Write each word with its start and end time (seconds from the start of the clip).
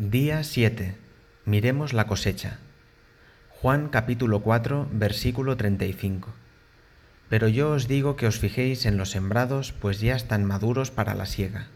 Día 0.00 0.44
7. 0.44 0.94
Miremos 1.44 1.92
la 1.92 2.06
cosecha. 2.06 2.58
Juan 3.48 3.88
capítulo 3.88 4.42
4, 4.42 4.88
versículo 4.92 5.56
35. 5.56 6.32
Pero 7.28 7.48
yo 7.48 7.72
os 7.72 7.88
digo 7.88 8.14
que 8.14 8.28
os 8.28 8.38
fijéis 8.38 8.86
en 8.86 8.96
los 8.96 9.10
sembrados, 9.10 9.72
pues 9.72 9.98
ya 9.98 10.14
están 10.14 10.44
maduros 10.44 10.92
para 10.92 11.16
la 11.16 11.26
siega. 11.26 11.66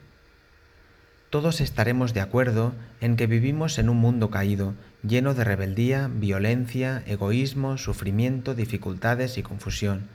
Todos 1.31 1.61
estaremos 1.61 2.15
de 2.15 2.21
acuerdo 2.21 2.75
en 3.01 3.17
que 3.17 3.27
vivimos 3.27 3.77
en 3.81 3.89
un 3.89 3.97
mundo 3.97 4.31
caído, 4.31 4.75
lleno 5.03 5.35
de 5.35 5.43
rebeldía, 5.43 6.09
violencia, 6.09 7.03
egoísmo, 7.07 7.77
sufrimiento, 7.77 8.55
dificultades 8.55 9.37
y 9.37 9.43
confusión. 9.43 10.07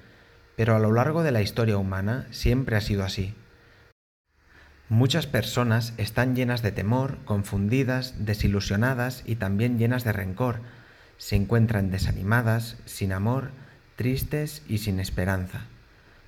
Pero 0.55 0.77
a 0.77 0.79
lo 0.79 0.93
largo 0.93 1.23
de 1.23 1.33
la 1.33 1.41
historia 1.41 1.77
humana 1.77 2.25
siempre 2.31 2.77
ha 2.77 2.81
sido 2.81 3.03
así. 3.03 3.33
Muchas 4.89 5.27
personas 5.27 5.93
están 5.97 6.33
llenas 6.33 6.61
de 6.61 6.71
temor, 6.71 7.17
confundidas, 7.25 8.15
desilusionadas 8.19 9.21
y 9.25 9.35
también 9.35 9.77
llenas 9.77 10.05
de 10.05 10.13
rencor. 10.13 10.61
Se 11.17 11.35
encuentran 11.35 11.91
desanimadas, 11.91 12.77
sin 12.85 13.11
amor, 13.11 13.51
tristes 13.97 14.63
y 14.69 14.77
sin 14.77 15.01
esperanza. 15.01 15.65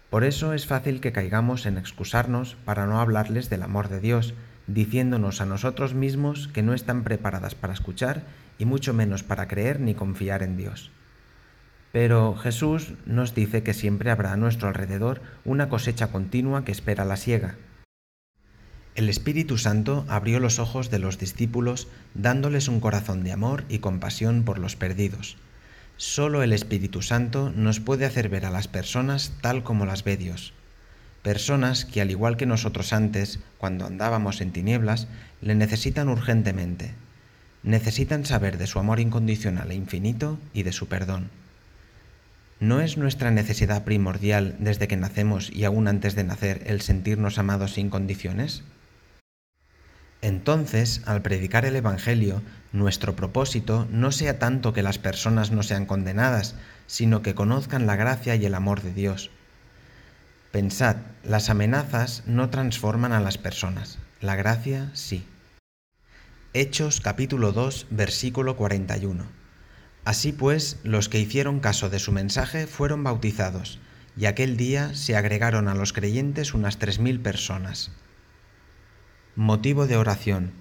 Por 0.09 0.25
eso 0.25 0.51
es 0.51 0.67
fácil 0.67 0.99
que 0.99 1.13
caigamos 1.13 1.65
en 1.67 1.77
excusarnos 1.77 2.57
para 2.65 2.85
no 2.85 2.99
hablarles 2.99 3.49
del 3.49 3.63
amor 3.63 3.87
de 3.87 4.01
Dios, 4.01 4.33
diciéndonos 4.67 5.39
a 5.39 5.45
nosotros 5.45 5.93
mismos 5.93 6.49
que 6.49 6.61
no 6.61 6.73
están 6.73 7.05
preparadas 7.05 7.55
para 7.55 7.71
escuchar 7.71 8.23
y 8.57 8.65
mucho 8.65 8.93
menos 8.93 9.23
para 9.23 9.47
creer 9.47 9.79
ni 9.79 9.93
confiar 9.93 10.43
en 10.43 10.57
Dios. 10.57 10.91
Pero 11.93 12.35
Jesús 12.35 12.91
nos 13.05 13.33
dice 13.33 13.63
que 13.63 13.73
siempre 13.73 14.11
habrá 14.11 14.33
a 14.33 14.37
nuestro 14.37 14.67
alrededor 14.67 15.21
una 15.45 15.69
cosecha 15.69 16.07
continua 16.07 16.65
que 16.65 16.73
espera 16.73 17.05
la 17.05 17.15
siega 17.15 17.55
el 18.99 19.07
Espíritu 19.07 19.57
Santo 19.57 20.05
abrió 20.09 20.41
los 20.41 20.59
ojos 20.59 20.91
de 20.91 20.99
los 20.99 21.17
discípulos 21.17 21.87
dándoles 22.15 22.67
un 22.67 22.81
corazón 22.81 23.23
de 23.23 23.31
amor 23.31 23.63
y 23.69 23.79
compasión 23.79 24.43
por 24.43 24.59
los 24.59 24.75
perdidos. 24.75 25.37
Solo 25.95 26.43
el 26.43 26.51
Espíritu 26.51 27.01
Santo 27.01 27.53
nos 27.55 27.79
puede 27.79 28.05
hacer 28.05 28.27
ver 28.27 28.45
a 28.45 28.51
las 28.51 28.67
personas 28.67 29.31
tal 29.39 29.63
como 29.63 29.85
las 29.85 30.03
ve 30.03 30.17
Dios. 30.17 30.51
Personas 31.21 31.85
que, 31.85 32.01
al 32.01 32.11
igual 32.11 32.35
que 32.35 32.45
nosotros 32.45 32.91
antes, 32.91 33.39
cuando 33.57 33.85
andábamos 33.85 34.41
en 34.41 34.51
tinieblas, 34.51 35.07
le 35.41 35.55
necesitan 35.55 36.09
urgentemente. 36.09 36.91
Necesitan 37.63 38.25
saber 38.25 38.57
de 38.57 38.67
su 38.67 38.79
amor 38.79 38.99
incondicional 38.99 39.71
e 39.71 39.75
infinito 39.75 40.39
y 40.53 40.63
de 40.63 40.73
su 40.73 40.89
perdón. 40.89 41.29
¿No 42.59 42.81
es 42.81 42.97
nuestra 42.97 43.31
necesidad 43.31 43.85
primordial 43.85 44.57
desde 44.59 44.89
que 44.89 44.97
nacemos 44.97 45.49
y 45.49 45.63
aún 45.63 45.87
antes 45.87 46.15
de 46.15 46.25
nacer 46.25 46.63
el 46.65 46.81
sentirnos 46.81 47.37
amados 47.37 47.75
sin 47.75 47.89
condiciones? 47.89 48.63
Entonces, 50.21 51.01
al 51.05 51.21
predicar 51.21 51.65
el 51.65 51.75
Evangelio, 51.75 52.41
nuestro 52.73 53.15
propósito 53.15 53.87
no 53.89 54.11
sea 54.11 54.37
tanto 54.37 54.73
que 54.73 54.83
las 54.83 54.97
personas 54.97 55.51
no 55.51 55.63
sean 55.63 55.85
condenadas, 55.85 56.55
sino 56.87 57.21
que 57.21 57.35
conozcan 57.35 57.87
la 57.87 57.95
gracia 57.95 58.35
y 58.35 58.45
el 58.45 58.53
amor 58.53 58.81
de 58.81 58.93
Dios. 58.93 59.31
Pensad, 60.51 60.97
las 61.23 61.49
amenazas 61.49 62.23
no 62.25 62.49
transforman 62.49 63.13
a 63.13 63.21
las 63.21 63.37
personas, 63.37 63.97
la 64.19 64.35
gracia 64.35 64.89
sí. 64.93 65.25
Hechos 66.53 66.99
capítulo 66.99 67.51
2 67.51 67.87
versículo 67.91 68.57
41. 68.57 69.25
Así 70.03 70.31
pues, 70.33 70.79
los 70.83 71.07
que 71.07 71.19
hicieron 71.19 71.59
caso 71.59 71.89
de 71.89 71.99
su 71.99 72.11
mensaje 72.11 72.67
fueron 72.67 73.03
bautizados, 73.03 73.79
y 74.17 74.25
aquel 74.25 74.57
día 74.57 74.95
se 74.95 75.15
agregaron 75.15 75.67
a 75.67 75.75
los 75.75 75.93
creyentes 75.93 76.53
unas 76.53 76.77
tres 76.77 76.99
mil 76.99 77.19
personas. 77.19 77.91
Motivo 79.39 79.87
de 79.87 79.95
oración. 79.95 80.51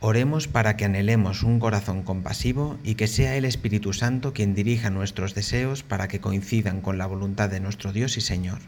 Oremos 0.00 0.48
para 0.48 0.76
que 0.76 0.84
anhelemos 0.84 1.42
un 1.42 1.58
corazón 1.58 2.02
compasivo 2.02 2.76
y 2.84 2.96
que 2.96 3.06
sea 3.06 3.36
el 3.36 3.46
Espíritu 3.46 3.94
Santo 3.94 4.34
quien 4.34 4.54
dirija 4.54 4.90
nuestros 4.90 5.34
deseos 5.34 5.82
para 5.82 6.06
que 6.06 6.20
coincidan 6.20 6.82
con 6.82 6.98
la 6.98 7.06
voluntad 7.06 7.48
de 7.48 7.58
nuestro 7.58 7.94
Dios 7.94 8.18
y 8.18 8.20
Señor. 8.20 8.58